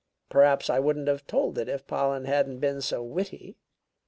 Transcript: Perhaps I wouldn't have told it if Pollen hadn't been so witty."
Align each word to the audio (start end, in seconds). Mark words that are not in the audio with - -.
Perhaps 0.29 0.67
I 0.67 0.79
wouldn't 0.79 1.07
have 1.07 1.27
told 1.27 1.59
it 1.59 1.69
if 1.69 1.85
Pollen 1.85 2.25
hadn't 2.25 2.57
been 2.57 2.81
so 2.81 3.03
witty." 3.03 3.59